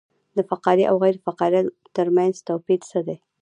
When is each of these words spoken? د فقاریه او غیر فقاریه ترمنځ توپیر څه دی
د 0.37 0.37
فقاریه 0.49 0.87
او 0.91 0.95
غیر 1.03 1.15
فقاریه 1.25 1.61
ترمنځ 1.97 2.33
توپیر 2.47 2.79
څه 2.89 2.99
دی 3.07 3.17